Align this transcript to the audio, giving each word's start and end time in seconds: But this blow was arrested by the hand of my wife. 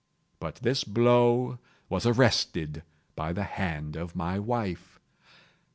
But 0.39 0.55
this 0.55 0.83
blow 0.83 1.59
was 1.87 2.07
arrested 2.07 2.81
by 3.15 3.33
the 3.33 3.43
hand 3.43 3.95
of 3.95 4.15
my 4.15 4.39
wife. 4.39 4.99